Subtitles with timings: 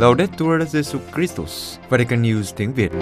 [0.00, 2.92] Laudetur Jesu Christus, Vatican News tiếng Việt.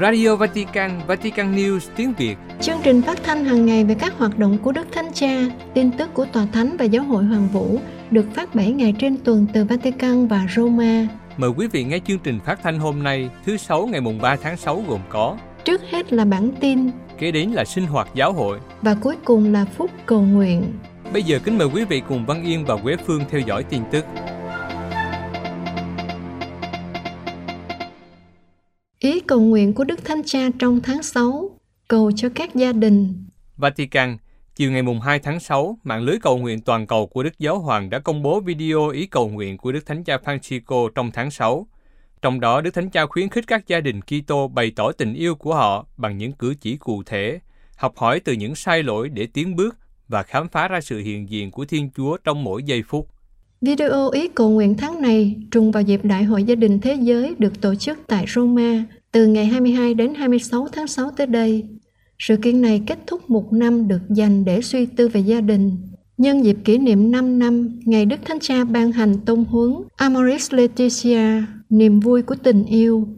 [0.00, 2.36] Radio Vatican, Vatican News tiếng Việt.
[2.60, 5.90] Chương trình phát thanh hàng ngày về các hoạt động của Đức Thánh Cha, tin
[5.90, 7.78] tức của Tòa Thánh và Giáo hội Hoàng Vũ
[8.10, 11.06] được phát 7 ngày trên tuần từ Vatican và Roma.
[11.36, 14.36] Mời quý vị nghe chương trình phát thanh hôm nay, thứ Sáu ngày mùng 3
[14.36, 18.32] tháng 6 gồm có Trước hết là bản tin Kế đến là sinh hoạt giáo
[18.32, 20.72] hội và cuối cùng là phúc cầu nguyện.
[21.12, 23.82] Bây giờ kính mời quý vị cùng Văn Yên và Quế Phương theo dõi tin
[23.90, 24.04] tức.
[29.08, 31.50] Ý cầu nguyện của Đức Thánh Cha trong tháng 6
[31.88, 33.24] cầu cho các gia đình.
[33.56, 34.16] Vatican,
[34.54, 37.58] chiều ngày mùng 2 tháng 6, mạng lưới cầu nguyện toàn cầu của Đức Giáo
[37.58, 41.30] Hoàng đã công bố video ý cầu nguyện của Đức Thánh Cha Francisco trong tháng
[41.30, 41.66] 6.
[42.22, 45.34] Trong đó, Đức Thánh Cha khuyến khích các gia đình Kitô bày tỏ tình yêu
[45.34, 47.40] của họ bằng những cử chỉ cụ thể,
[47.76, 49.76] học hỏi từ những sai lỗi để tiến bước
[50.08, 53.08] và khám phá ra sự hiện diện của Thiên Chúa trong mỗi giây phút.
[53.60, 57.34] Video ý cầu nguyện tháng này trùng vào dịp Đại hội Gia đình Thế giới
[57.38, 61.64] được tổ chức tại Roma từ ngày 22 đến 26 tháng 6 tới đây.
[62.18, 65.76] Sự kiện này kết thúc một năm được dành để suy tư về gia đình.
[66.18, 70.52] Nhân dịp kỷ niệm 5 năm ngày Đức Thánh Cha ban hành tôn huấn Amoris
[70.52, 73.08] Laetitia, niềm vui của tình yêu.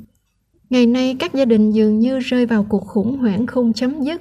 [0.70, 4.20] Ngày nay các gia đình dường như rơi vào cuộc khủng hoảng không chấm dứt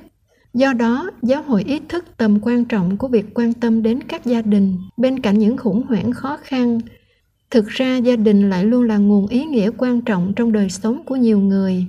[0.53, 4.25] Do đó, giáo hội ý thức tầm quan trọng của việc quan tâm đến các
[4.25, 6.79] gia đình bên cạnh những khủng hoảng khó khăn.
[7.51, 11.03] Thực ra gia đình lại luôn là nguồn ý nghĩa quan trọng trong đời sống
[11.05, 11.85] của nhiều người.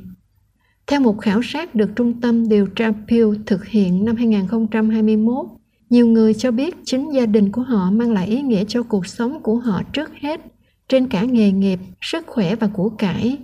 [0.87, 5.47] Theo một khảo sát được Trung tâm Điều tra Pew thực hiện năm 2021,
[5.91, 9.07] nhiều người cho biết chính gia đình của họ mang lại ý nghĩa cho cuộc
[9.07, 10.41] sống của họ trước hết,
[10.89, 13.39] trên cả nghề nghiệp, sức khỏe và của cải.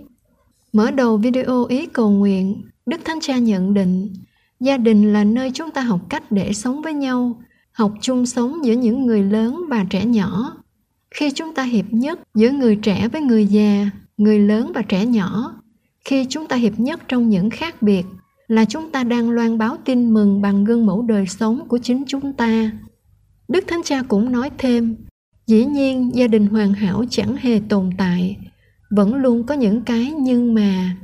[0.73, 4.13] Mở đầu video ý cầu nguyện, Đức Thánh Cha nhận định
[4.59, 8.65] gia đình là nơi chúng ta học cách để sống với nhau học chung sống
[8.65, 10.57] giữa những người lớn và trẻ nhỏ
[11.11, 15.05] khi chúng ta hiệp nhất giữa người trẻ với người già, người lớn và trẻ
[15.05, 15.61] nhỏ,
[16.05, 18.05] khi chúng ta hiệp nhất trong những khác biệt
[18.47, 22.03] là chúng ta đang loan báo tin mừng bằng gương mẫu đời sống của chính
[22.07, 22.71] chúng ta.
[23.47, 24.95] Đức thánh cha cũng nói thêm,
[25.47, 28.37] dĩ nhiên, gia đình hoàn hảo chẳng hề tồn tại,
[28.89, 30.97] vẫn luôn có những cái nhưng mà.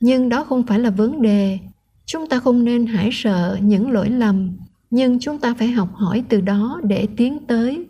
[0.00, 1.58] Nhưng đó không phải là vấn đề.
[2.06, 4.56] Chúng ta không nên hãi sợ những lỗi lầm,
[4.90, 7.86] nhưng chúng ta phải học hỏi từ đó để tiến tới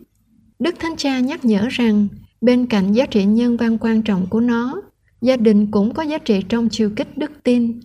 [0.59, 2.07] đức thánh cha nhắc nhở rằng,
[2.41, 4.81] bên cạnh giá trị nhân văn quan trọng của nó,
[5.21, 7.79] gia đình cũng có giá trị trong chiều kích đức tin.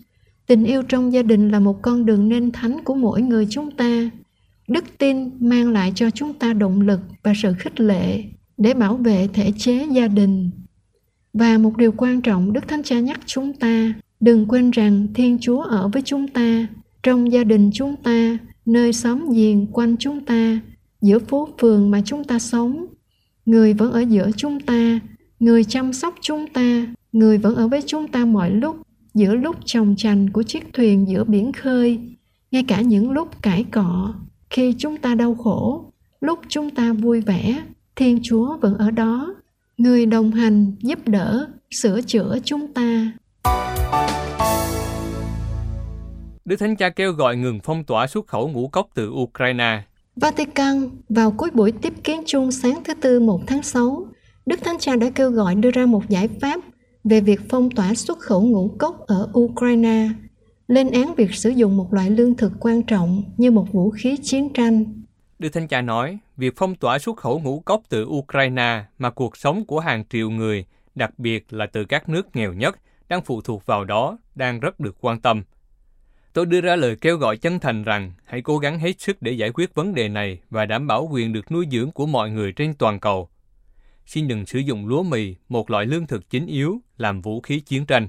[0.47, 3.71] Tình yêu trong gia đình là một con đường nên thánh của mỗi người chúng
[3.71, 4.11] ta.
[4.69, 8.25] Đức tin mang lại cho chúng ta động lực và sự khích lệ
[8.57, 10.51] để bảo vệ thể chế gia đình.
[11.33, 15.39] Và một điều quan trọng đức thánh cha nhắc chúng ta, đừng quên rằng thiên
[15.41, 16.67] chúa ở với chúng ta,
[17.03, 20.61] trong gia đình chúng ta, nơi xóm giềng quanh chúng ta
[21.03, 22.87] giữa phố phường mà chúng ta sống.
[23.47, 25.01] Người vẫn ở giữa chúng ta,
[25.41, 28.77] người chăm sóc chúng ta, người vẫn ở với chúng ta mọi lúc,
[29.15, 32.01] giữa lúc trồng chành của chiếc thuyền giữa biển khơi,
[32.51, 34.15] ngay cả những lúc cãi cọ,
[34.51, 37.63] khi chúng ta đau khổ, lúc chúng ta vui vẻ,
[37.97, 39.35] thiên chúa vẫn ở đó.
[39.77, 43.13] Người đồng hành giúp đỡ, sửa chữa chúng ta.
[46.45, 49.83] Đức Thánh Cha kêu gọi ngừng phong tỏa xuất khẩu ngũ cốc từ Ukraine.
[50.17, 54.07] Vatican, vào cuối buổi tiếp kiến chung sáng thứ Tư 1 tháng 6,
[54.47, 56.61] Đức Thánh Cha đã kêu gọi đưa ra một giải pháp
[57.05, 60.09] về việc phong tỏa xuất khẩu ngũ cốc ở Ukraine,
[60.69, 64.17] lên án việc sử dụng một loại lương thực quan trọng như một vũ khí
[64.23, 64.85] chiến tranh.
[65.39, 69.37] Đức Thánh Cha nói, việc phong tỏa xuất khẩu ngũ cốc từ Ukraine mà cuộc
[69.37, 70.65] sống của hàng triệu người,
[70.95, 72.79] đặc biệt là từ các nước nghèo nhất,
[73.09, 75.43] đang phụ thuộc vào đó, đang rất được quan tâm.
[76.33, 79.33] Tôi đưa ra lời kêu gọi chân thành rằng hãy cố gắng hết sức để
[79.33, 82.53] giải quyết vấn đề này và đảm bảo quyền được nuôi dưỡng của mọi người
[82.53, 83.29] trên toàn cầu.
[84.07, 87.61] Xin đừng sử dụng lúa mì, một loại lương thực chính yếu, làm vũ khí
[87.61, 88.09] chiến tranh.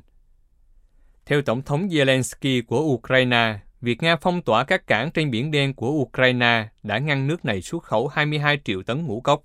[1.25, 5.73] Theo Tổng thống Zelensky của Ukraine, việc Nga phong tỏa các cảng trên Biển Đen
[5.73, 9.41] của Ukraine đã ngăn nước này xuất khẩu 22 triệu tấn ngũ cốc.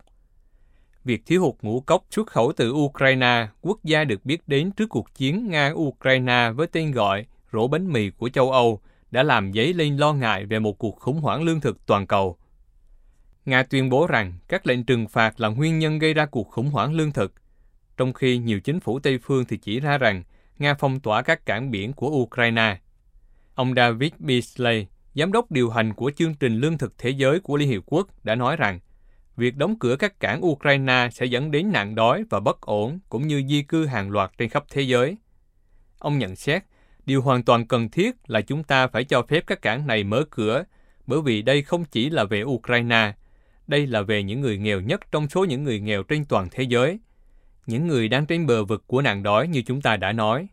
[1.05, 4.89] Việc thiếu hụt ngũ cốc xuất khẩu từ Ukraine, quốc gia được biết đến trước
[4.89, 8.81] cuộc chiến Nga-Ukraine với tên gọi rổ bánh mì của châu Âu
[9.11, 12.37] đã làm dấy lên lo ngại về một cuộc khủng hoảng lương thực toàn cầu.
[13.45, 16.71] Nga tuyên bố rằng các lệnh trừng phạt là nguyên nhân gây ra cuộc khủng
[16.71, 17.33] hoảng lương thực,
[17.97, 20.23] trong khi nhiều chính phủ Tây phương thì chỉ ra rằng
[20.59, 22.79] Nga phong tỏa các cảng biển của Ukraine.
[23.55, 27.57] Ông David Beasley, giám đốc điều hành của chương trình lương thực thế giới của
[27.57, 28.81] Liên Hiệp Quốc, đã nói rằng
[29.37, 33.27] việc đóng cửa các cảng Ukraine sẽ dẫn đến nạn đói và bất ổn cũng
[33.27, 35.17] như di cư hàng loạt trên khắp thế giới.
[35.99, 36.63] Ông nhận xét
[37.09, 40.25] Điều hoàn toàn cần thiết là chúng ta phải cho phép các cảng này mở
[40.31, 40.65] cửa,
[41.07, 43.13] bởi vì đây không chỉ là về Ukraine,
[43.67, 46.63] đây là về những người nghèo nhất trong số những người nghèo trên toàn thế
[46.63, 46.99] giới.
[47.67, 50.49] những người đang trên bờ vực của nạn đói như chúng ta đã nói.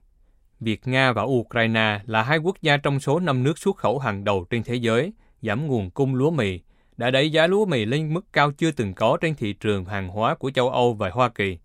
[0.59, 4.23] Việc Nga và Ukraine là hai quốc gia trong số năm nước xuất khẩu hàng
[4.23, 6.59] đầu trên thế giới, giảm nguồn cung lúa mì,
[6.97, 10.07] đã đẩy giá lúa mì lên mức cao chưa từng có trên thị trường hàng
[10.07, 11.57] hóa của châu Âu và Hoa Kỳ.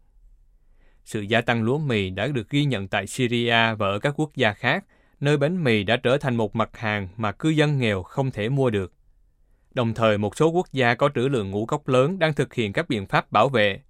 [1.04, 4.30] Sự gia tăng lúa mì đã được ghi nhận tại Syria và ở các quốc
[4.36, 4.84] gia khác,
[5.20, 8.48] nơi bánh mì đã trở thành một mặt hàng mà cư dân nghèo không thể
[8.48, 8.92] mua được.
[9.74, 12.72] Đồng thời, một số quốc gia có trữ lượng ngũ cốc lớn đang thực hiện
[12.72, 13.80] các biện pháp bảo vệ.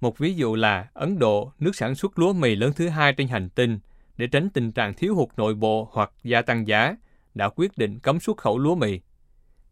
[0.00, 3.28] Một ví dụ là Ấn Độ, nước sản xuất lúa mì lớn thứ hai trên
[3.28, 3.78] hành tinh,
[4.16, 6.96] để tránh tình trạng thiếu hụt nội bộ hoặc gia tăng giá,
[7.34, 9.00] đã quyết định cấm xuất khẩu lúa mì.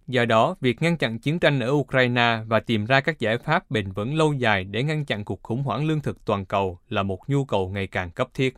[0.08, 3.70] Do đó, việc ngăn chặn chiến tranh ở Ukraine và tìm ra các giải pháp
[3.70, 7.02] bền vững lâu dài để ngăn chặn cuộc khủng hoảng lương thực toàn cầu là
[7.02, 8.54] một nhu cầu ngày càng cấp thiết.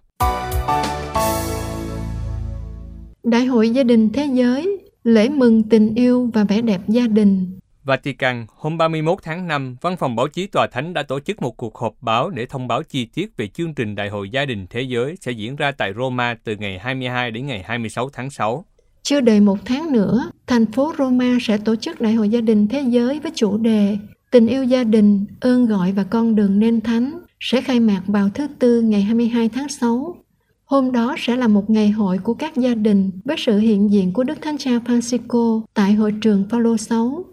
[3.23, 7.59] Đại hội gia đình thế giới, lễ mừng tình yêu và vẻ đẹp gia đình.
[7.85, 11.57] Vatican, hôm 31 tháng 5, Văn phòng báo chí Tòa Thánh đã tổ chức một
[11.57, 14.67] cuộc họp báo để thông báo chi tiết về chương trình Đại hội Gia đình
[14.71, 18.65] Thế giới sẽ diễn ra tại Roma từ ngày 22 đến ngày 26 tháng 6.
[19.09, 22.69] Chưa đầy một tháng nữa, thành phố Roma sẽ tổ chức Đại hội Gia đình
[22.69, 23.99] Thế giới với chủ đề
[24.31, 28.29] Tình yêu gia đình, ơn gọi và con đường nên thánh sẽ khai mạc vào
[28.35, 30.17] thứ Tư ngày 22 tháng 6.
[30.65, 34.13] Hôm đó sẽ là một ngày hội của các gia đình với sự hiện diện
[34.13, 37.25] của Đức Thánh Cha Francisco tại hội trường Phaolô 6.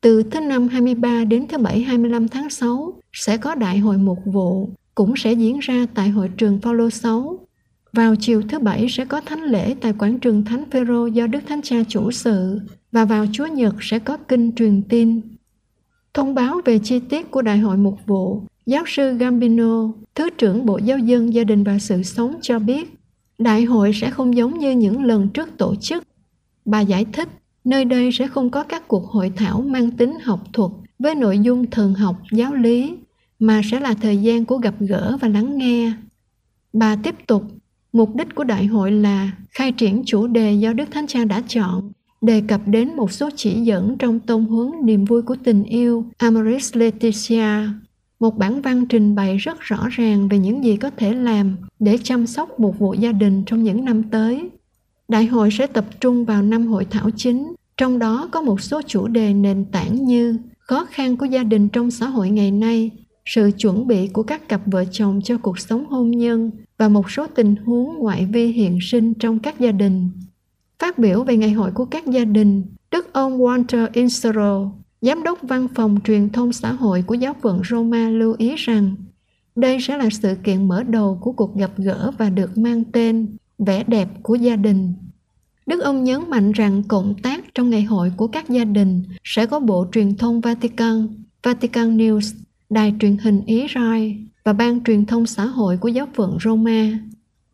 [0.00, 4.18] Từ thứ năm 23 đến thứ bảy 25 tháng 6 sẽ có đại hội một
[4.24, 7.45] vụ, cũng sẽ diễn ra tại hội trường Phaolô 6
[7.92, 11.40] vào chiều thứ bảy sẽ có thánh lễ tại quảng trường Thánh Phêrô do Đức
[11.46, 12.60] Thánh Cha chủ sự
[12.92, 15.20] và vào Chúa Nhật sẽ có kinh truyền tin.
[16.14, 20.66] Thông báo về chi tiết của đại hội mục vụ, giáo sư Gambino, Thứ trưởng
[20.66, 22.94] Bộ Giáo dân, Gia đình và Sự sống cho biết,
[23.38, 26.04] đại hội sẽ không giống như những lần trước tổ chức.
[26.64, 27.28] Bà giải thích,
[27.64, 31.38] nơi đây sẽ không có các cuộc hội thảo mang tính học thuật với nội
[31.38, 32.94] dung thường học, giáo lý,
[33.38, 35.92] mà sẽ là thời gian của gặp gỡ và lắng nghe.
[36.72, 37.42] Bà tiếp tục
[37.96, 41.42] Mục đích của đại hội là khai triển chủ đề do Đức Thánh Cha đã
[41.48, 45.64] chọn, đề cập đến một số chỉ dẫn trong tôn huấn niềm vui của tình
[45.64, 47.48] yêu Amoris Laetitia,
[48.20, 51.98] một bản văn trình bày rất rõ ràng về những gì có thể làm để
[52.02, 54.50] chăm sóc một vụ gia đình trong những năm tới.
[55.08, 58.82] Đại hội sẽ tập trung vào năm hội thảo chính, trong đó có một số
[58.86, 62.90] chủ đề nền tảng như khó khăn của gia đình trong xã hội ngày nay,
[63.26, 67.10] sự chuẩn bị của các cặp vợ chồng cho cuộc sống hôn nhân và một
[67.10, 70.10] số tình huống ngoại vi hiện sinh trong các gia đình.
[70.78, 74.70] Phát biểu về ngày hội của các gia đình, Đức ông Walter Insero,
[75.00, 78.96] Giám đốc Văn phòng Truyền thông xã hội của giáo phận Roma lưu ý rằng
[79.56, 83.36] đây sẽ là sự kiện mở đầu của cuộc gặp gỡ và được mang tên
[83.58, 84.94] Vẻ đẹp của gia đình.
[85.66, 89.46] Đức ông nhấn mạnh rằng cộng tác trong ngày hội của các gia đình sẽ
[89.46, 91.08] có Bộ Truyền thông Vatican,
[91.42, 92.34] Vatican News
[92.70, 96.98] đài truyền hình Ý Rai và ban truyền thông xã hội của giáo phận Roma.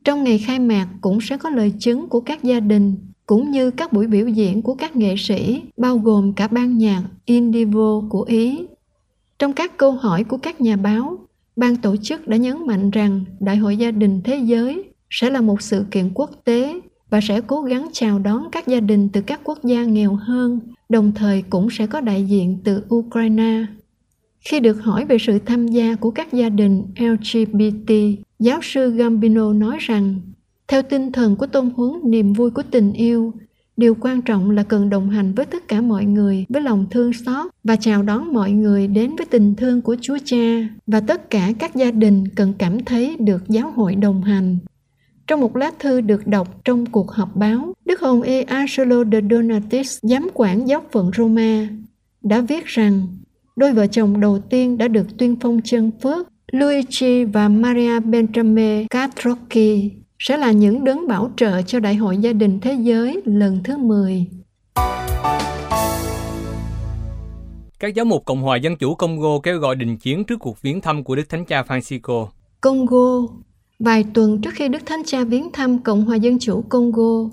[0.04, 3.70] Trong ngày khai mạc cũng sẽ có lời chứng của các gia đình cũng như
[3.70, 8.22] các buổi biểu diễn của các nghệ sĩ, bao gồm cả ban nhạc Indivo của
[8.22, 8.66] Ý.
[9.38, 11.18] Trong các câu hỏi của các nhà báo,
[11.56, 15.40] ban tổ chức đã nhấn mạnh rằng Đại hội gia đình thế giới sẽ là
[15.40, 16.80] một sự kiện quốc tế
[17.10, 20.60] và sẽ cố gắng chào đón các gia đình từ các quốc gia nghèo hơn,
[20.88, 23.66] đồng thời cũng sẽ có đại diện từ Ukraine.
[24.44, 27.92] Khi được hỏi về sự tham gia của các gia đình LGBT,
[28.38, 30.20] giáo sư Gambino nói rằng,
[30.68, 33.32] theo tinh thần của tôn huấn niềm vui của tình yêu,
[33.76, 37.12] điều quan trọng là cần đồng hành với tất cả mọi người với lòng thương
[37.12, 41.30] xót và chào đón mọi người đến với tình thương của Chúa Cha và tất
[41.30, 44.58] cả các gia đình cần cảm thấy được giáo hội đồng hành.
[45.26, 48.42] Trong một lá thư được đọc trong cuộc họp báo, Đức Hồng E.
[48.42, 51.68] Angelo de Donatis, giám quản giáo phận Roma,
[52.22, 53.06] đã viết rằng
[53.56, 58.86] Đôi vợ chồng đầu tiên đã được tuyên phong chân phước, Luigi và Maria Benjamin
[58.90, 63.60] Catrocchi sẽ là những đấng bảo trợ cho Đại hội Gia đình Thế giới lần
[63.64, 64.26] thứ 10.
[67.80, 70.80] Các giáo mục Cộng hòa Dân chủ Congo kêu gọi đình chiến trước cuộc viếng
[70.80, 72.26] thăm của Đức Thánh Cha Francisco.
[72.60, 73.26] Congo
[73.78, 77.30] Vài tuần trước khi Đức Thánh Cha viếng thăm Cộng hòa Dân chủ Congo,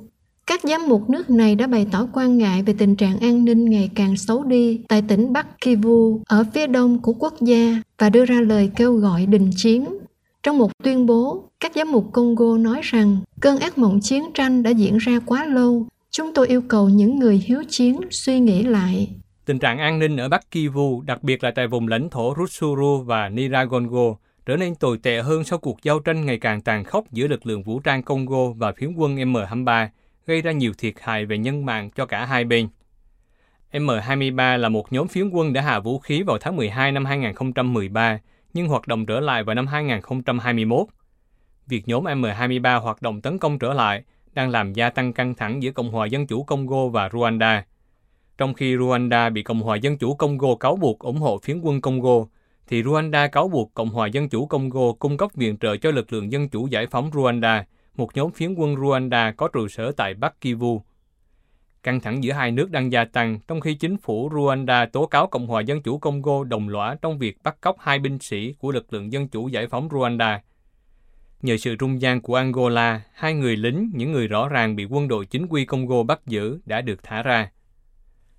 [0.49, 3.65] các giám mục nước này đã bày tỏ quan ngại về tình trạng an ninh
[3.65, 8.09] ngày càng xấu đi tại tỉnh Bắc Kivu ở phía đông của quốc gia và
[8.09, 9.97] đưa ra lời kêu gọi đình chiến.
[10.43, 14.63] Trong một tuyên bố, các giám mục Congo nói rằng cơn ác mộng chiến tranh
[14.63, 15.85] đã diễn ra quá lâu.
[16.11, 19.09] Chúng tôi yêu cầu những người hiếu chiến suy nghĩ lại.
[19.45, 23.03] Tình trạng an ninh ở Bắc Kivu, đặc biệt là tại vùng lãnh thổ Rutshuru
[23.03, 24.15] và Niragongo,
[24.45, 27.45] trở nên tồi tệ hơn sau cuộc giao tranh ngày càng tàn khốc giữa lực
[27.45, 29.87] lượng vũ trang Congo và phiến quân M23
[30.29, 32.67] gây ra nhiều thiệt hại về nhân mạng cho cả hai bên.
[33.71, 38.19] M23 là một nhóm phiến quân đã hạ vũ khí vào tháng 12 năm 2013
[38.53, 40.87] nhưng hoạt động trở lại vào năm 2021.
[41.67, 45.63] Việc nhóm M23 hoạt động tấn công trở lại đang làm gia tăng căng thẳng
[45.63, 47.61] giữa Cộng hòa Dân chủ Congo và Rwanda.
[48.37, 51.81] Trong khi Rwanda bị Cộng hòa Dân chủ Congo cáo buộc ủng hộ phiến quân
[51.81, 52.25] Congo,
[52.67, 56.13] thì Rwanda cáo buộc Cộng hòa Dân chủ Congo cung cấp viện trợ cho lực
[56.13, 57.63] lượng Dân chủ Giải phóng Rwanda,
[57.95, 60.81] một nhóm phiến quân Rwanda có trụ sở tại Bắc Kivu.
[61.83, 65.27] Căng thẳng giữa hai nước đang gia tăng trong khi chính phủ Rwanda tố cáo
[65.27, 68.71] Cộng hòa Dân chủ Congo đồng lõa trong việc bắt cóc hai binh sĩ của
[68.71, 70.39] lực lượng Dân chủ Giải phóng Rwanda.
[71.41, 75.07] Nhờ sự trung gian của Angola, hai người lính, những người rõ ràng bị quân
[75.07, 77.51] đội chính quy Congo bắt giữ, đã được thả ra.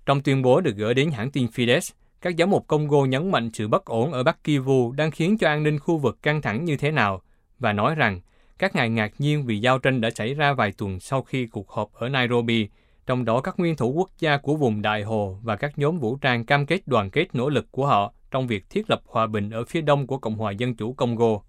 [0.05, 1.91] Trong tuyên bố được gửi đến hãng tin Fides,
[2.21, 5.47] các giám mục Congo nhấn mạnh sự bất ổn ở Bắc Kivu đang khiến cho
[5.47, 7.21] an ninh khu vực căng thẳng như thế nào
[7.59, 8.21] và nói rằng
[8.61, 11.69] các ngài ngạc nhiên vì giao tranh đã xảy ra vài tuần sau khi cuộc
[11.69, 12.67] họp ở Nairobi,
[13.05, 16.15] trong đó các nguyên thủ quốc gia của vùng Đại Hồ và các nhóm vũ
[16.15, 19.49] trang cam kết đoàn kết nỗ lực của họ trong việc thiết lập hòa bình
[19.49, 21.39] ở phía đông của Cộng hòa Dân chủ Congo.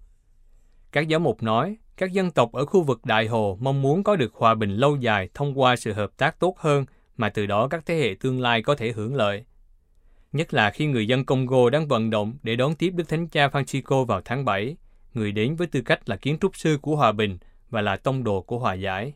[0.91, 4.15] Các giáo mục nói, các dân tộc ở khu vực Đại Hồ mong muốn có
[4.15, 6.85] được hòa bình lâu dài thông qua sự hợp tác tốt hơn
[7.17, 9.45] mà từ đó các thế hệ tương lai có thể hưởng lợi.
[10.31, 13.47] Nhất là khi người dân Congo đang vận động để đón tiếp Đức Thánh Cha
[13.47, 14.75] Francisco vào tháng 7,
[15.13, 17.37] người đến với tư cách là kiến trúc sư của hòa bình
[17.69, 19.13] và là tông đồ của hòa giải.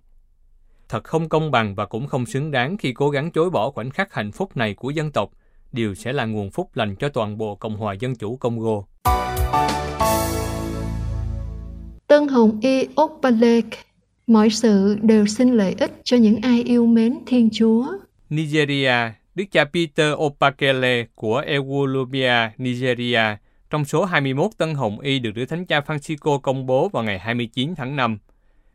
[0.90, 3.90] Thật không công bằng và cũng không xứng đáng khi cố gắng chối bỏ khoảnh
[3.90, 5.32] khắc hạnh phúc này của dân tộc,
[5.72, 8.84] điều sẽ là nguồn phúc lành cho toàn bộ Cộng hòa Dân chủ Congo.
[12.08, 13.66] Tân Hồng Y Opalek
[14.28, 17.88] Mọi sự đều xin lợi ích cho những ai yêu mến Thiên Chúa.
[18.30, 18.94] Nigeria,
[19.36, 23.38] Đức cha Peter Opakele của Ewolubia, Nigeria,
[23.70, 27.20] trong số 21 tân hồng y được Đức Thánh cha Francisco công bố vào ngày
[27.20, 28.18] 29 tháng 5.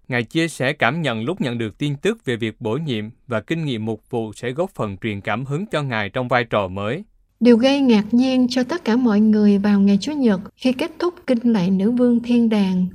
[0.08, 3.40] Ngài chia sẻ cảm nhận lúc nhận được tin tức về việc bổ nhiệm và
[3.40, 6.68] kinh nghiệm mục vụ sẽ góp phần truyền cảm hứng cho Ngài trong vai trò
[6.68, 7.04] mới.
[7.40, 10.90] Điều gây ngạc nhiên cho tất cả mọi người vào ngày Chúa Nhật khi kết
[10.98, 12.86] thúc kinh lạy nữ vương thiên đàng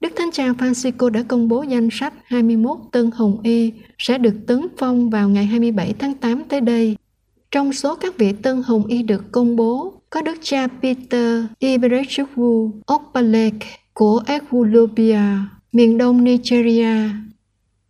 [0.00, 4.34] Đức Thánh Cha Francisco đã công bố danh sách 21 tân hồng y sẽ được
[4.46, 6.96] tấn phong vào ngày 27 tháng 8 tới đây.
[7.50, 12.70] Trong số các vị tân hồng y được công bố, có Đức cha Peter Ibrechukwu
[12.86, 13.54] Okpalek
[13.94, 15.38] của Ekwulobia,
[15.72, 17.10] miền đông Nigeria.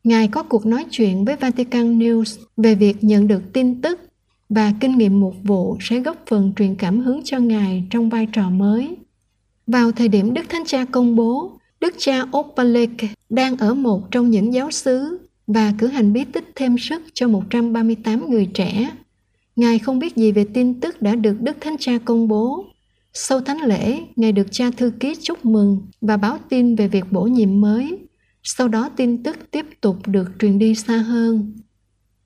[0.05, 4.01] Ngài có cuộc nói chuyện với Vatican News về việc nhận được tin tức
[4.49, 8.27] và kinh nghiệm mục vụ sẽ góp phần truyền cảm hứng cho Ngài trong vai
[8.33, 8.97] trò mới.
[9.67, 12.91] Vào thời điểm Đức Thánh Cha công bố, Đức cha Opalek
[13.31, 17.29] đang ở một trong những giáo xứ và cử hành bí tích thêm sức cho
[17.29, 18.91] 138 người trẻ.
[19.57, 22.65] Ngài không biết gì về tin tức đã được Đức Thánh Cha công bố.
[23.13, 27.05] Sau thánh lễ, Ngài được cha thư ký chúc mừng và báo tin về việc
[27.11, 27.99] bổ nhiệm mới.
[28.43, 31.53] Sau đó tin tức tiếp tục được truyền đi xa hơn.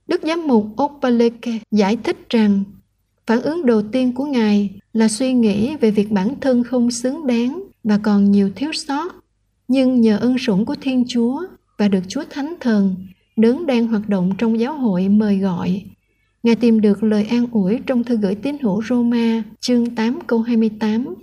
[0.08, 2.64] Đức giám mục Opaleke giải thích rằng
[3.26, 7.26] phản ứng đầu tiên của Ngài là suy nghĩ về việc bản thân không xứng
[7.26, 9.14] đáng và còn nhiều thiếu sót
[9.68, 11.42] nhưng nhờ ân sủng của Thiên Chúa
[11.78, 12.96] và được Chúa Thánh Thần,
[13.36, 15.82] đấng đang hoạt động trong giáo hội mời gọi.
[16.42, 20.40] Ngài tìm được lời an ủi trong thư gửi tín hữu Roma chương 8 câu
[20.40, 21.14] 28.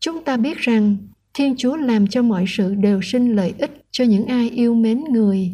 [0.00, 0.96] Chúng ta biết rằng
[1.34, 5.04] Thiên Chúa làm cho mọi sự đều sinh lợi ích cho những ai yêu mến
[5.10, 5.50] người.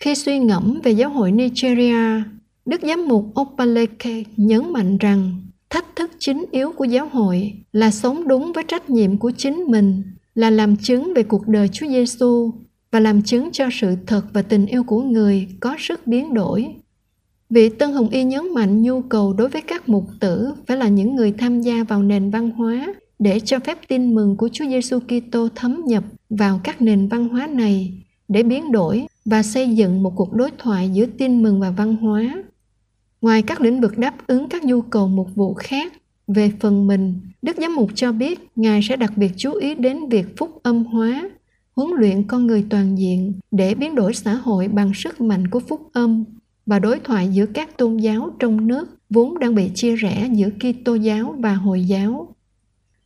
[0.00, 2.22] Khi suy ngẫm về giáo hội Nigeria,
[2.66, 7.90] Đức Giám mục Opaleke nhấn mạnh rằng thách thức chính yếu của giáo hội là
[7.90, 10.02] sống đúng với trách nhiệm của chính mình
[10.34, 12.52] là làm chứng về cuộc đời Chúa Giêsu
[12.90, 16.74] và làm chứng cho sự thật và tình yêu của người có sức biến đổi.
[17.54, 20.88] Vị Tân Hồng Y nhấn mạnh nhu cầu đối với các mục tử phải là
[20.88, 24.64] những người tham gia vào nền văn hóa để cho phép tin mừng của Chúa
[24.64, 27.92] Giêsu Kitô thấm nhập vào các nền văn hóa này
[28.28, 31.96] để biến đổi và xây dựng một cuộc đối thoại giữa tin mừng và văn
[31.96, 32.42] hóa.
[33.20, 35.92] Ngoài các lĩnh vực đáp ứng các nhu cầu mục vụ khác,
[36.26, 40.08] về phần mình, Đức Giám mục cho biết Ngài sẽ đặc biệt chú ý đến
[40.08, 41.30] việc phúc âm hóa,
[41.76, 45.60] huấn luyện con người toàn diện để biến đổi xã hội bằng sức mạnh của
[45.60, 46.24] phúc âm
[46.66, 50.48] và đối thoại giữa các tôn giáo trong nước vốn đang bị chia rẽ giữa
[50.50, 52.34] Kitô giáo và Hồi giáo.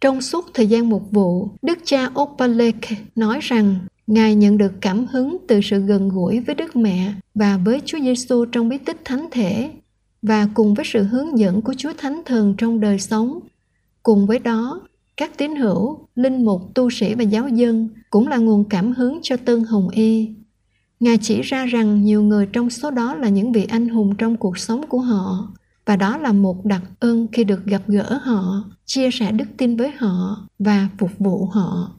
[0.01, 2.77] Trong suốt thời gian mục vụ, Đức cha Opalek
[3.17, 7.61] nói rằng Ngài nhận được cảm hứng từ sự gần gũi với Đức Mẹ và
[7.65, 9.71] với Chúa Giêsu trong bí tích thánh thể
[10.23, 13.41] và cùng với sự hướng dẫn của Chúa Thánh Thần trong đời sống.
[14.03, 14.81] Cùng với đó,
[15.17, 19.19] các tín hữu, linh mục, tu sĩ và giáo dân cũng là nguồn cảm hứng
[19.23, 20.29] cho Tân Hồng Y.
[21.01, 24.37] Ngài chỉ ra rằng nhiều người trong số đó là những vị anh hùng trong
[24.37, 25.49] cuộc sống của họ
[25.87, 29.77] và đó là một đặc ơn khi được gặp gỡ họ, chia sẻ đức tin
[29.77, 31.91] với họ và phục vụ họ.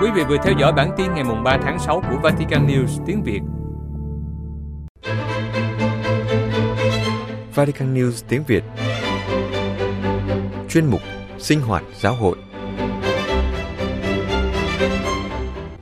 [0.00, 3.22] Quý vị vừa theo dõi bản tin ngày 3 tháng 6 của Vatican News tiếng
[3.22, 3.40] Việt.
[7.54, 8.64] Vatican News tiếng Việt.
[10.68, 11.00] Chuyên mục
[11.38, 12.36] Sinh hoạt giáo hội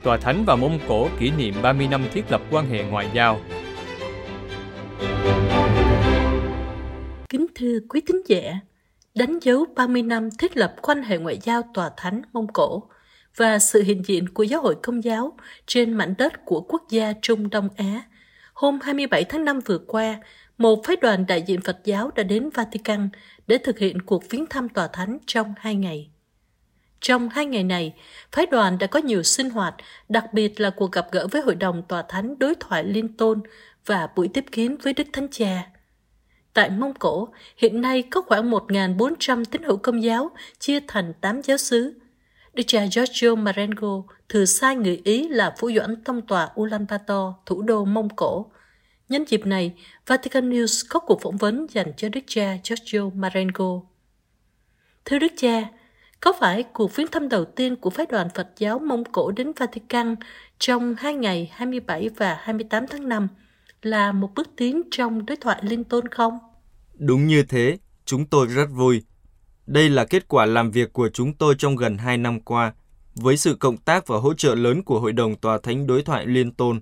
[0.03, 3.39] Tòa Thánh và Mông Cổ kỷ niệm 30 năm thiết lập quan hệ ngoại giao.
[7.29, 8.59] Kính thưa quý thính giả,
[9.15, 12.83] đánh dấu 30 năm thiết lập quan hệ ngoại giao Tòa Thánh Mông Cổ
[13.35, 17.13] và sự hiện diện của giáo hội công giáo trên mảnh đất của quốc gia
[17.21, 18.01] Trung Đông Á.
[18.53, 20.19] Hôm 27 tháng 5 vừa qua,
[20.57, 23.09] một phái đoàn đại diện Phật giáo đã đến Vatican
[23.47, 26.09] để thực hiện cuộc viếng thăm tòa thánh trong hai ngày.
[27.01, 27.93] Trong hai ngày này,
[28.31, 29.75] phái đoàn đã có nhiều sinh hoạt,
[30.09, 33.41] đặc biệt là cuộc gặp gỡ với Hội đồng Tòa Thánh đối thoại liên tôn
[33.85, 35.63] và buổi tiếp kiến với Đức Thánh Cha.
[36.53, 37.27] Tại Mông Cổ,
[37.57, 41.93] hiện nay có khoảng 1.400 tín hữu công giáo chia thành 8 giáo xứ.
[42.53, 47.61] Đức cha Giorgio Marengo thừa sai người Ý là phủ doãn tông tòa Ulaanbaatar, thủ
[47.61, 48.51] đô Mông Cổ.
[49.09, 49.73] Nhân dịp này,
[50.07, 53.81] Vatican News có cuộc phỏng vấn dành cho Đức cha Giorgio Marengo.
[55.05, 55.61] Thưa Đức cha,
[56.21, 59.51] có phải cuộc viếng thăm đầu tiên của phái đoàn Phật giáo Mông Cổ đến
[59.59, 60.15] Vatican
[60.59, 63.27] trong hai ngày 27 và 28 tháng 5
[63.81, 66.39] là một bước tiến trong đối thoại liên tôn không?
[66.93, 69.03] Đúng như thế, chúng tôi rất vui.
[69.65, 72.73] Đây là kết quả làm việc của chúng tôi trong gần 2 năm qua,
[73.15, 76.25] với sự cộng tác và hỗ trợ lớn của Hội đồng Tòa Thánh Đối thoại
[76.27, 76.81] Liên Tôn.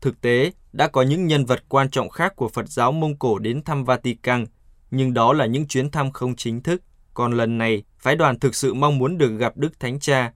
[0.00, 3.38] Thực tế, đã có những nhân vật quan trọng khác của Phật giáo Mông Cổ
[3.38, 4.46] đến thăm Vatican,
[4.90, 6.82] nhưng đó là những chuyến thăm không chính thức.
[7.18, 10.32] Còn lần này, phái đoàn thực sự mong muốn được gặp Đức Thánh Cha.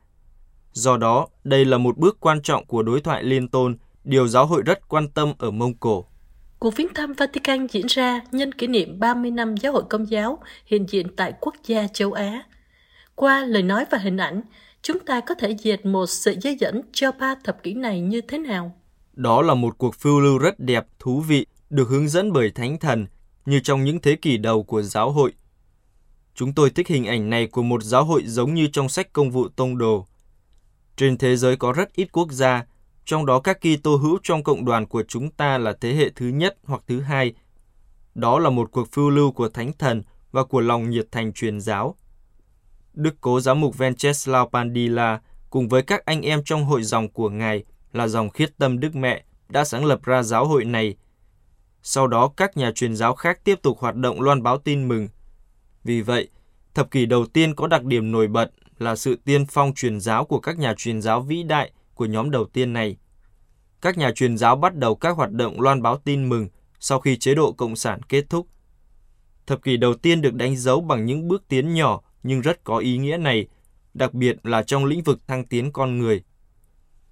[0.72, 4.46] Do đó, đây là một bước quan trọng của đối thoại liên tôn, điều giáo
[4.46, 6.04] hội rất quan tâm ở Mông Cổ.
[6.58, 10.38] Cuộc viếng thăm Vatican diễn ra nhân kỷ niệm 30 năm giáo hội công giáo
[10.66, 12.42] hiện diện tại quốc gia châu Á.
[13.14, 14.42] Qua lời nói và hình ảnh,
[14.82, 18.20] chúng ta có thể dệt một sợi dây dẫn cho ba thập kỷ này như
[18.20, 18.76] thế nào?
[19.12, 22.78] Đó là một cuộc phiêu lưu rất đẹp, thú vị, được hướng dẫn bởi Thánh
[22.78, 23.06] Thần,
[23.46, 25.32] như trong những thế kỷ đầu của giáo hội.
[26.34, 29.30] Chúng tôi thích hình ảnh này của một giáo hội giống như trong sách công
[29.30, 30.06] vụ tông đồ.
[30.96, 32.66] Trên thế giới có rất ít quốc gia,
[33.04, 36.26] trong đó các Kitô hữu trong cộng đoàn của chúng ta là thế hệ thứ
[36.26, 37.34] nhất hoặc thứ hai.
[38.14, 40.02] Đó là một cuộc phiêu lưu của Thánh Thần
[40.32, 41.96] và của lòng nhiệt thành truyền giáo.
[42.94, 47.30] Đức Cố Giám mục Venceslao Pandila cùng với các anh em trong hội dòng của
[47.30, 50.96] Ngài là dòng khiết tâm Đức Mẹ đã sáng lập ra giáo hội này.
[51.82, 55.08] Sau đó các nhà truyền giáo khác tiếp tục hoạt động loan báo tin mừng.
[55.84, 56.28] Vì vậy,
[56.74, 60.24] thập kỷ đầu tiên có đặc điểm nổi bật là sự tiên phong truyền giáo
[60.24, 62.96] của các nhà truyền giáo vĩ đại của nhóm đầu tiên này.
[63.80, 66.48] Các nhà truyền giáo bắt đầu các hoạt động loan báo tin mừng
[66.80, 68.46] sau khi chế độ Cộng sản kết thúc.
[69.46, 72.78] Thập kỷ đầu tiên được đánh dấu bằng những bước tiến nhỏ nhưng rất có
[72.78, 73.46] ý nghĩa này,
[73.94, 76.22] đặc biệt là trong lĩnh vực thăng tiến con người.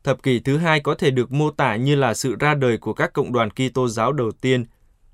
[0.04, 2.92] Thập kỷ thứ hai có thể được mô tả như là sự ra đời của
[2.92, 4.64] các cộng đoàn Kitô giáo đầu tiên.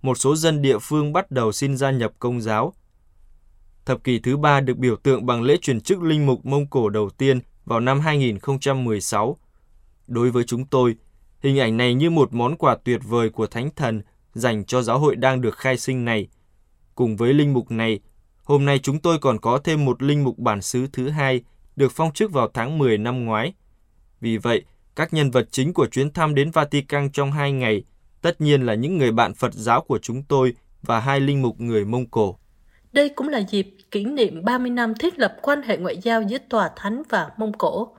[0.03, 2.75] Một số dân địa phương bắt đầu xin gia nhập công giáo.
[3.87, 6.89] Thập kỷ thứ ba được biểu tượng bằng lễ truyền chức linh mục Mông Cổ
[6.89, 9.37] đầu tiên vào năm 2016.
[10.07, 10.97] Đối với chúng tôi,
[11.41, 14.03] hình ảnh này như một món quà tuyệt vời của Thánh Thần
[14.35, 16.29] dành cho giáo hội đang được khai sinh này.
[16.95, 18.01] Cùng với linh mục này,
[18.45, 21.41] hôm nay chúng tôi còn có thêm một linh mục bản xứ thứ hai
[21.77, 23.53] được phong chức vào tháng 10 năm ngoái.
[24.21, 24.65] Vì vậy,
[24.97, 27.85] các nhân vật chính của chuyến thăm đến Vatican trong hai ngày
[28.23, 31.61] tất nhiên là những người bạn Phật giáo của chúng tôi và hai linh mục
[31.61, 32.39] người Mông Cổ.
[32.97, 36.39] Đây cũng là dịp kỷ niệm 30 năm thiết lập quan hệ ngoại giao giữa
[36.49, 37.97] Tòa Thánh và Mông Cổ.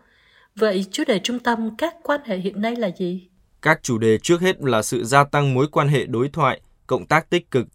[0.56, 3.28] Vậy chủ đề trung tâm các quan hệ hiện nay là gì?
[3.62, 7.06] Các chủ đề trước hết là sự gia tăng mối quan hệ đối thoại, cộng
[7.06, 7.68] tác tích cực.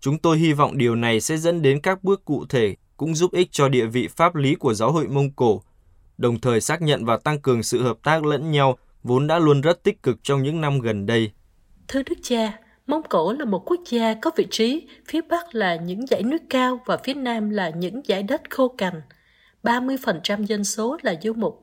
[0.00, 3.32] Chúng tôi hy vọng điều này sẽ dẫn đến các bước cụ thể cũng giúp
[3.32, 5.62] ích cho địa vị pháp lý của giáo hội Mông Cổ
[6.18, 9.60] đồng thời xác nhận và tăng cường sự hợp tác lẫn nhau vốn đã luôn
[9.60, 11.30] rất tích cực trong những năm gần đây.
[11.88, 12.58] Thưa Đức cha,
[12.90, 16.38] Mông Cổ là một quốc gia có vị trí phía Bắc là những dãy núi
[16.50, 19.02] cao và phía Nam là những dãy đất khô cằn.
[19.62, 21.62] 30% dân số là du mục.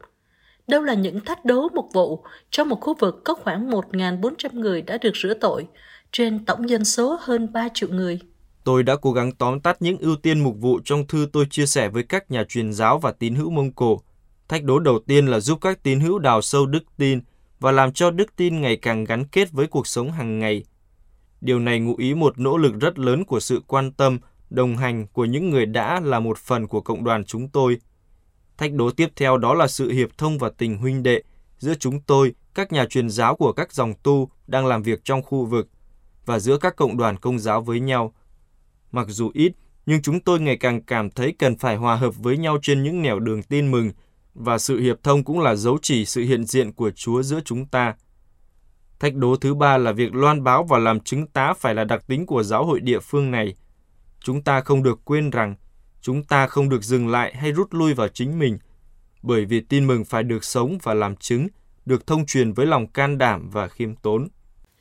[0.67, 4.81] Đâu là những thách đố một vụ trong một khu vực có khoảng 1.400 người
[4.81, 5.67] đã được rửa tội,
[6.11, 8.19] trên tổng dân số hơn 3 triệu người.
[8.63, 11.65] Tôi đã cố gắng tóm tắt những ưu tiên mục vụ trong thư tôi chia
[11.65, 14.01] sẻ với các nhà truyền giáo và tín hữu Mông Cổ
[14.47, 17.19] Thách đố đầu tiên là giúp các tín hữu đào sâu đức tin
[17.59, 20.63] và làm cho đức tin ngày càng gắn kết với cuộc sống hàng ngày.
[21.47, 25.07] Điều này ngụ ý một nỗ lực rất lớn của sự quan tâm, đồng hành
[25.07, 27.77] của những người đã là một phần của cộng đoàn chúng tôi.
[28.57, 31.23] Thách đố tiếp theo đó là sự hiệp thông và tình huynh đệ
[31.57, 35.21] giữa chúng tôi, các nhà truyền giáo của các dòng tu đang làm việc trong
[35.21, 35.69] khu vực
[36.25, 38.13] và giữa các cộng đoàn công giáo với nhau.
[38.91, 39.51] Mặc dù ít,
[39.86, 43.01] nhưng chúng tôi ngày càng cảm thấy cần phải hòa hợp với nhau trên những
[43.01, 43.91] nẻo đường tin mừng
[44.33, 47.65] và sự hiệp thông cũng là dấu chỉ sự hiện diện của Chúa giữa chúng
[47.65, 47.95] ta.
[48.99, 52.07] Thách đố thứ ba là việc loan báo và làm chứng tá phải là đặc
[52.07, 53.55] tính của giáo hội địa phương này.
[54.19, 55.55] Chúng ta không được quên rằng,
[56.07, 58.57] Chúng ta không được dừng lại hay rút lui vào chính mình,
[59.21, 61.47] bởi vì tin mừng phải được sống và làm chứng,
[61.86, 64.27] được thông truyền với lòng can đảm và khiêm tốn.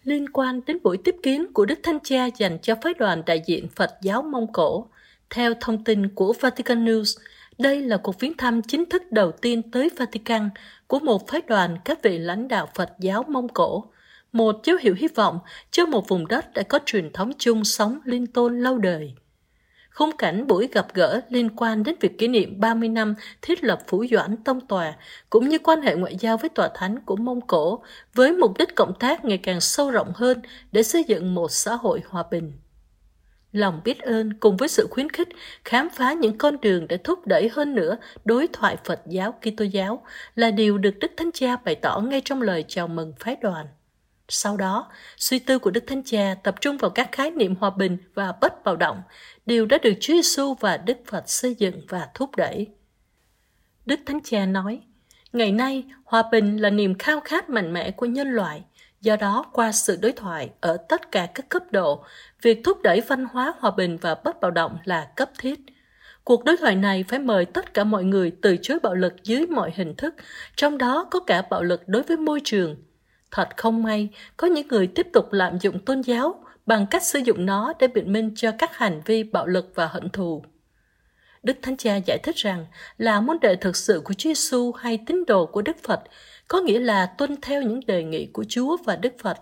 [0.04, 3.42] Liên quan đến buổi tiếp kiến của Đức Thánh Cha dành cho phái đoàn đại
[3.46, 4.86] diện Phật giáo Mông Cổ,
[5.30, 7.18] theo thông tin của Vatican News,
[7.58, 10.50] đây là cuộc viếng thăm chính thức đầu tiên tới Vatican
[10.86, 13.84] của một phái đoàn các vị lãnh đạo Phật giáo Mông Cổ,
[14.32, 15.38] một dấu hiệu hy vọng
[15.70, 19.14] cho một vùng đất đã có truyền thống chung sống liên tôn lâu đời.
[19.90, 23.82] Khung cảnh buổi gặp gỡ liên quan đến việc kỷ niệm 30 năm thiết lập
[23.86, 24.94] Phủ Doãn Tông Tòa,
[25.30, 27.82] cũng như quan hệ ngoại giao với tòa thánh của Mông Cổ,
[28.14, 30.40] với mục đích cộng tác ngày càng sâu rộng hơn
[30.72, 32.52] để xây dựng một xã hội hòa bình.
[33.52, 35.28] Lòng biết ơn cùng với sự khuyến khích
[35.64, 39.64] khám phá những con đường để thúc đẩy hơn nữa đối thoại Phật giáo Kitô
[39.64, 40.02] giáo
[40.34, 43.66] là điều được Đức Thánh Cha bày tỏ ngay trong lời chào mừng phái đoàn.
[44.28, 47.70] Sau đó, suy tư của Đức Thánh Cha tập trung vào các khái niệm hòa
[47.70, 49.02] bình và bất bạo động,
[49.46, 52.66] điều đã được Chúa Giêsu và Đức Phật xây dựng và thúc đẩy.
[53.86, 54.80] Đức Thánh Cha nói,
[55.32, 58.62] Ngày nay, hòa bình là niềm khao khát mạnh mẽ của nhân loại.
[59.00, 62.04] Do đó, qua sự đối thoại ở tất cả các cấp độ,
[62.42, 65.60] việc thúc đẩy văn hóa hòa bình và bất bạo động là cấp thiết.
[66.24, 69.46] Cuộc đối thoại này phải mời tất cả mọi người từ chối bạo lực dưới
[69.46, 70.14] mọi hình thức,
[70.56, 72.76] trong đó có cả bạo lực đối với môi trường.
[73.36, 77.18] Thật không may, có những người tiếp tục lạm dụng tôn giáo bằng cách sử
[77.18, 80.44] dụng nó để biện minh cho các hành vi bạo lực và hận thù.
[81.42, 82.66] Đức Thánh Cha giải thích rằng
[82.98, 86.00] là môn đệ thực sự của Chúa Giêsu hay tín đồ của Đức Phật
[86.48, 89.36] có nghĩa là tuân theo những đề nghị của Chúa và Đức Phật.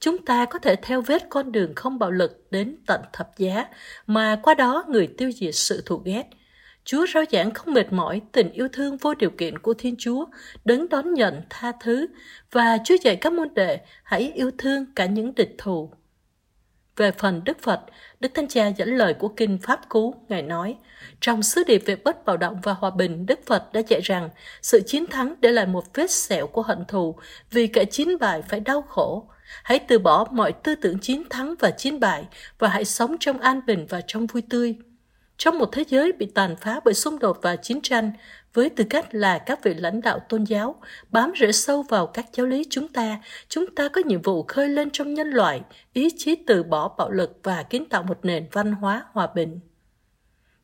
[0.00, 3.66] Chúng ta có thể theo vết con đường không bạo lực đến tận thập giá,
[4.06, 6.24] mà qua đó người tiêu diệt sự thù ghét.
[6.86, 10.26] Chúa rao giảng không mệt mỏi tình yêu thương vô điều kiện của Thiên Chúa,
[10.64, 12.06] đấng đón nhận tha thứ,
[12.50, 15.90] và Chúa dạy các môn đệ hãy yêu thương cả những địch thù.
[16.96, 17.80] Về phần Đức Phật,
[18.20, 20.76] Đức Thánh Cha dẫn lời của Kinh Pháp Cú, Ngài nói,
[21.20, 24.30] trong sứ điệp về bất bạo động và hòa bình, Đức Phật đã dạy rằng
[24.62, 27.16] sự chiến thắng để lại một vết sẹo của hận thù
[27.50, 29.28] vì cả chiến bại phải đau khổ.
[29.64, 32.24] Hãy từ bỏ mọi tư tưởng chiến thắng và chiến bại
[32.58, 34.76] và hãy sống trong an bình và trong vui tươi.
[35.38, 38.12] Trong một thế giới bị tàn phá bởi xung đột và chiến tranh,
[38.54, 42.26] với tư cách là các vị lãnh đạo tôn giáo, bám rễ sâu vào các
[42.32, 43.18] giáo lý chúng ta,
[43.48, 45.60] chúng ta có nhiệm vụ khơi lên trong nhân loại
[45.92, 49.60] ý chí từ bỏ bạo lực và kiến tạo một nền văn hóa hòa bình.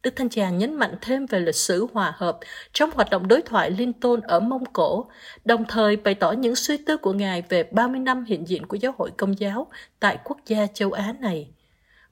[0.02, 2.38] Đức Thanh Cha nhấn mạnh thêm về lịch sử hòa hợp
[2.72, 5.10] trong hoạt động đối thoại liên tôn ở Mông Cổ,
[5.44, 8.76] đồng thời bày tỏ những suy tư của Ngài về 30 năm hiện diện của
[8.76, 9.66] giáo hội công giáo
[10.00, 11.50] tại quốc gia châu Á này–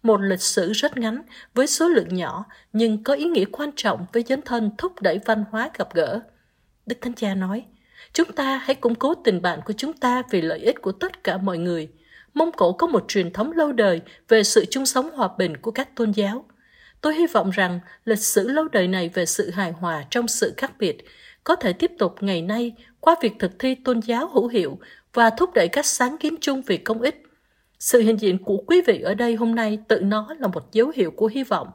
[0.02, 1.22] một lịch sử rất ngắn
[1.54, 5.20] với số lượng nhỏ nhưng có ý nghĩa quan trọng với dấn thân thúc đẩy
[5.24, 6.20] văn hóa gặp gỡ.
[6.86, 7.64] Đức Thánh Cha nói,
[8.12, 11.24] chúng ta hãy củng cố tình bạn của chúng ta vì lợi ích của tất
[11.24, 11.88] cả mọi người.
[12.34, 15.70] Mông Cổ có một truyền thống lâu đời về sự chung sống hòa bình của
[15.70, 16.44] các tôn giáo.
[17.00, 20.54] Tôi hy vọng rằng lịch sử lâu đời này về sự hài hòa trong sự
[20.56, 21.04] khác biệt
[21.44, 24.78] có thể tiếp tục ngày nay qua việc thực thi tôn giáo hữu hiệu
[25.12, 27.22] và thúc đẩy các sáng kiến chung vì công ích
[27.80, 30.92] sự hiện diện của quý vị ở đây hôm nay tự nó là một dấu
[30.94, 31.68] hiệu của hy vọng.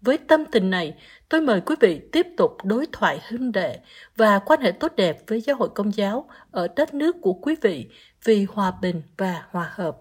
[0.00, 0.94] Với tâm tình này,
[1.28, 3.78] tôi mời quý vị tiếp tục đối thoại huynh đệ
[4.16, 7.54] và quan hệ tốt đẹp với giáo hội công giáo ở đất nước của quý
[7.62, 7.86] vị
[8.24, 9.96] vì hòa bình và hòa hợp.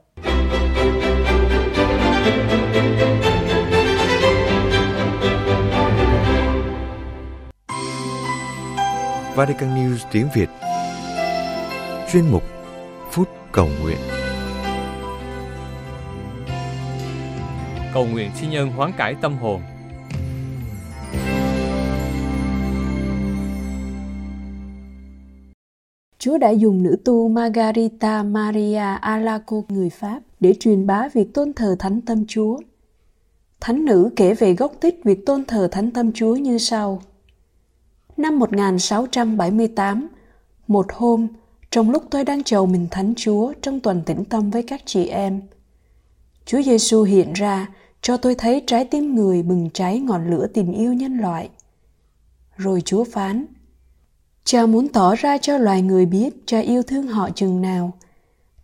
[9.35, 10.49] Vatican News tiếng Việt
[12.11, 12.43] Chuyên mục
[13.11, 14.20] Phút Cầu Nguyện
[17.93, 19.61] cầu nguyện xin nhân hoán cải tâm hồn.
[26.19, 31.53] Chúa đã dùng nữ tu Margarita Maria Alaco người Pháp để truyền bá việc tôn
[31.53, 32.57] thờ Thánh Tâm Chúa.
[33.59, 37.01] Thánh nữ kể về gốc tích việc tôn thờ Thánh Tâm Chúa như sau.
[38.17, 40.07] Năm 1678,
[40.67, 41.27] một hôm,
[41.71, 45.05] trong lúc tôi đang chầu mình Thánh Chúa trong tuần tĩnh tâm với các chị
[45.05, 45.41] em,
[46.45, 47.67] Chúa Giêsu hiện ra
[48.01, 51.49] cho tôi thấy trái tim người bừng cháy ngọn lửa tình yêu nhân loại.
[52.57, 53.45] Rồi Chúa phán,
[54.43, 57.91] Cha muốn tỏ ra cho loài người biết cha yêu thương họ chừng nào.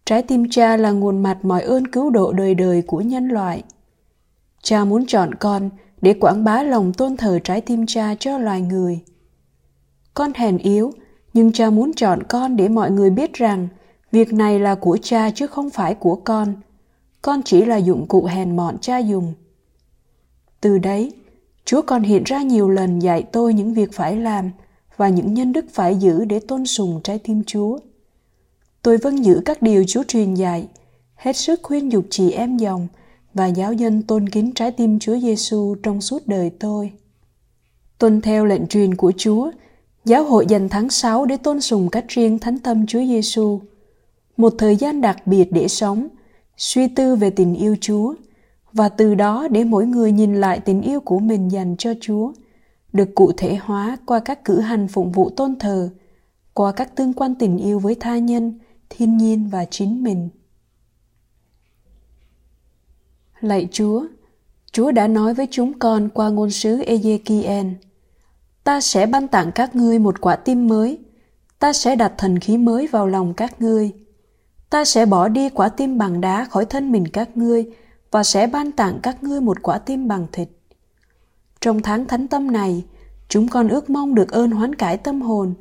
[0.06, 3.63] Trái tim cha là nguồn mặt mọi ơn cứu độ đời đời của nhân loại.
[4.62, 5.70] Cha muốn chọn con
[6.02, 9.00] để quảng bá lòng tôn thờ trái tim cha cho loài người.
[10.13, 10.94] Con hèn yếu,
[11.34, 13.68] nhưng cha muốn chọn con để mọi người biết rằng
[14.12, 16.56] việc này là của cha chứ không phải của con–
[17.28, 19.34] con chỉ là dụng cụ hèn mọn cha dùng.
[20.62, 21.12] Từ đấy,
[21.66, 24.52] Chúa còn hiện ra nhiều lần dạy tôi những việc phải làm
[24.98, 27.80] và những nhân đức phải giữ để tôn sùng trái tim Chúa.
[28.82, 30.68] Tôi vâng giữ các điều Chúa truyền dạy,
[31.16, 32.88] hết sức khuyên dục chị em dòng
[33.34, 36.92] và giáo dân tôn kính trái tim Chúa Giêsu trong suốt đời tôi.
[37.98, 39.52] Tuân theo lệnh truyền của Chúa,
[40.06, 43.60] giáo hội dành tháng 6 để tôn sùng cách riêng thánh tâm Chúa Giêsu,
[44.38, 46.08] một thời gian đặc biệt để sống,
[46.58, 48.13] suy tư về tình yêu Chúa
[48.74, 52.32] và từ đó để mỗi người nhìn lại tình yêu của mình dành cho Chúa,
[52.93, 55.89] được cụ thể hóa qua các cử hành phụng vụ tôn thờ,
[56.54, 60.30] qua các tương quan tình yêu với tha nhân, thiên nhiên và chính mình.
[63.39, 64.06] Lạy Chúa,
[64.72, 67.74] Chúa đã nói với chúng con qua ngôn sứ Ezekiel,
[68.63, 71.00] ta sẽ ban tặng các ngươi một quả tim mới,
[71.60, 73.91] ta sẽ đặt thần khí mới vào lòng các ngươi.
[74.69, 77.65] Ta sẽ bỏ đi quả tim bằng đá khỏi thân mình các ngươi
[78.12, 80.49] và sẽ ban tặng các ngươi một quả tim bằng thịt.
[81.62, 82.86] Trong tháng thánh tâm này,
[83.27, 85.53] chúng con ước mong được ơn hoán cải tâm hồn,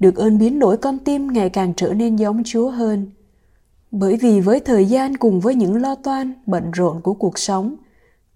[0.00, 3.10] được ơn biến đổi con tim ngày càng trở nên giống Chúa hơn.
[3.90, 7.76] Bởi vì với thời gian cùng với những lo toan, bận rộn của cuộc sống,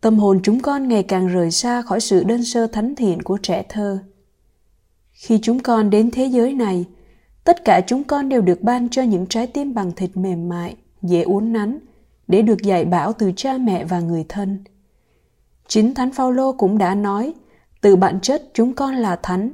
[0.01, 3.39] tâm hồn chúng con ngày càng rời xa khỏi sự đơn sơ thánh thiện của
[3.43, 3.99] trẻ thơ.
[5.13, 6.85] Khi chúng con đến thế giới này,
[7.49, 10.77] tất cả chúng con đều được ban cho những trái tim bằng thịt mềm mại,
[11.03, 11.79] dễ uốn nắn,
[12.27, 14.59] để được dạy bảo từ cha mẹ và người thân.
[15.69, 17.35] Chính Thánh Phaolô cũng đã nói,
[17.81, 19.51] từ bản chất chúng con là thánh.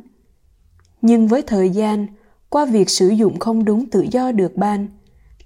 [1.02, 2.06] Nhưng với thời gian,
[2.48, 4.86] qua việc sử dụng không đúng tự do được ban,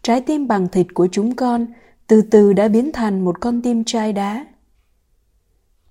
[0.03, 1.67] trái tim bằng thịt của chúng con
[2.07, 4.47] từ từ đã biến thành một con tim chai đá.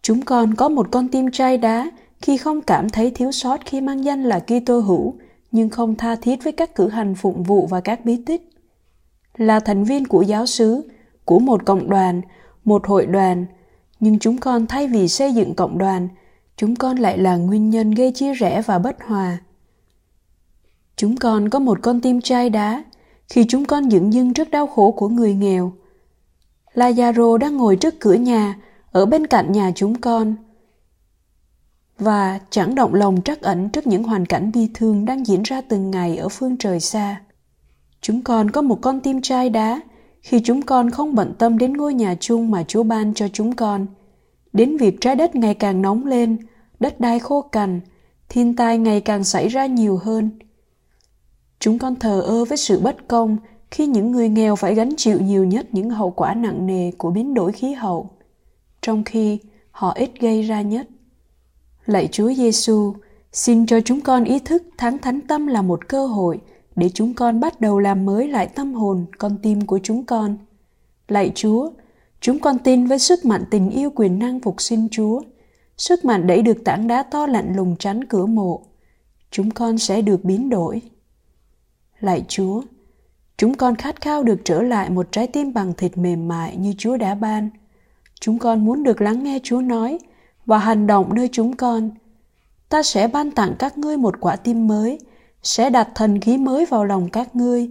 [0.02, 1.91] Chúng con có một con tim chai đá
[2.22, 5.15] khi không cảm thấy thiếu sót khi mang danh là Kitô hữu,
[5.51, 8.49] nhưng không tha thiết với các cử hành phụng vụ và các bí tích.
[9.38, 10.89] Là thành viên của giáo sứ
[11.25, 12.21] của một cộng đoàn,
[12.63, 13.45] một hội đoàn,
[13.99, 16.07] nhưng chúng con thay vì xây dựng cộng đoàn,
[16.57, 19.38] chúng con lại là nguyên nhân gây chia rẽ và bất hòa.
[20.95, 22.83] Chúng con có một con tim chai đá,
[23.29, 25.73] khi chúng con dựng dưng trước đau khổ của người nghèo.
[26.73, 28.55] Lazaro đang ngồi trước cửa nhà,
[28.91, 30.36] ở bên cạnh nhà chúng con.
[31.99, 35.62] Và chẳng động lòng trắc ẩn trước những hoàn cảnh bi thương đang diễn ra
[35.62, 37.21] từng ngày ở phương trời xa.
[38.01, 39.81] Chúng con có một con tim chai đá
[40.21, 43.55] khi chúng con không bận tâm đến ngôi nhà chung mà Chúa ban cho chúng
[43.55, 43.88] con,
[44.53, 46.38] đến việc trái đất ngày càng nóng lên,
[46.79, 47.81] đất đai khô cằn,
[48.29, 50.29] thiên tai ngày càng xảy ra nhiều hơn–
[51.60, 53.38] Chúng con thờ ơ với sự bất công
[53.71, 57.12] khi những người nghèo phải gánh chịu nhiều nhất những hậu quả nặng nề của
[57.12, 58.10] biến đổi khí hậu,
[58.81, 59.39] trong khi
[59.71, 60.88] họ ít gây ra nhất.
[61.88, 62.93] Lạy Chúa Giêsu,
[63.32, 66.39] xin cho chúng con ý thức tháng thánh tâm là một cơ hội
[66.76, 70.38] để chúng con bắt đầu làm mới lại tâm hồn, con tim của chúng con.
[71.08, 71.69] Lạy Chúa,
[72.21, 75.21] chúng con tin với sức mạnh tình yêu quyền năng phục sinh Chúa,
[75.78, 78.62] sức mạnh đẩy được tảng đá to lạnh lùng tránh cửa mộ.
[79.32, 80.82] Chúng con sẽ được biến đổi.
[82.00, 82.62] Lạy Chúa,
[83.38, 86.73] chúng con khát khao được trở lại một trái tim bằng thịt mềm mại như
[86.78, 87.50] Chúa đã ban.
[88.19, 90.00] Chúng con muốn được lắng nghe Chúa nói
[90.47, 91.89] và hành động nơi chúng con.
[92.69, 94.99] Ta sẽ ban tặng các ngươi một quả tim mới,
[95.43, 97.69] sẽ đặt thần khí mới vào lòng các ngươi.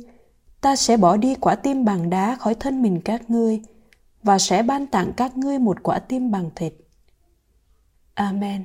[0.61, 3.61] Ta sẽ bỏ đi quả tim bằng đá khỏi thân mình các ngươi
[4.23, 6.73] và sẽ ban tặng các ngươi một quả tim bằng thịt.
[8.15, 8.65] Amen.